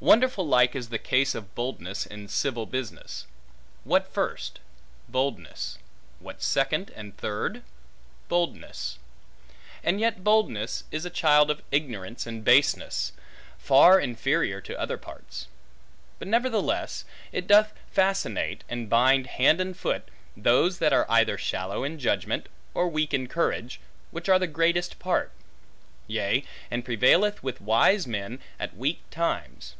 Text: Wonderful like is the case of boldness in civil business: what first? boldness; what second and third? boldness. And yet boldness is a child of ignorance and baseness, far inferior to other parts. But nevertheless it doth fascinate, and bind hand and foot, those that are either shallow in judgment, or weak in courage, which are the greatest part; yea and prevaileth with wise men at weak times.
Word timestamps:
Wonderful 0.00 0.46
like 0.46 0.76
is 0.76 0.90
the 0.90 0.98
case 1.00 1.34
of 1.34 1.56
boldness 1.56 2.06
in 2.06 2.28
civil 2.28 2.66
business: 2.66 3.26
what 3.82 4.06
first? 4.06 4.60
boldness; 5.08 5.76
what 6.20 6.40
second 6.40 6.92
and 6.94 7.16
third? 7.16 7.64
boldness. 8.28 9.00
And 9.82 9.98
yet 9.98 10.22
boldness 10.22 10.84
is 10.92 11.04
a 11.04 11.10
child 11.10 11.50
of 11.50 11.62
ignorance 11.72 12.28
and 12.28 12.44
baseness, 12.44 13.10
far 13.58 13.98
inferior 13.98 14.60
to 14.60 14.78
other 14.78 14.98
parts. 14.98 15.48
But 16.20 16.28
nevertheless 16.28 17.04
it 17.32 17.48
doth 17.48 17.72
fascinate, 17.90 18.62
and 18.68 18.88
bind 18.88 19.26
hand 19.26 19.60
and 19.60 19.76
foot, 19.76 20.08
those 20.36 20.78
that 20.78 20.92
are 20.92 21.06
either 21.10 21.36
shallow 21.36 21.82
in 21.82 21.98
judgment, 21.98 22.48
or 22.72 22.86
weak 22.86 23.12
in 23.12 23.26
courage, 23.26 23.80
which 24.12 24.28
are 24.28 24.38
the 24.38 24.46
greatest 24.46 25.00
part; 25.00 25.32
yea 26.06 26.44
and 26.70 26.84
prevaileth 26.84 27.42
with 27.42 27.60
wise 27.60 28.06
men 28.06 28.38
at 28.60 28.76
weak 28.76 29.00
times. 29.10 29.74